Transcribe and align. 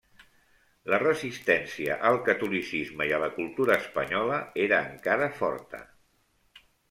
La 0.91 0.99
resistència 1.01 1.97
al 2.09 2.17
catolicisme 2.29 3.07
i 3.11 3.13
a 3.17 3.21
la 3.25 3.29
cultura 3.37 3.77
espanyola 3.83 4.39
era 4.65 4.83
encara 4.89 5.29
forta. 5.43 5.83